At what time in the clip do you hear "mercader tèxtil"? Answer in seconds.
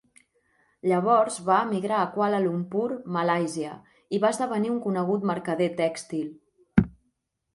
5.33-6.89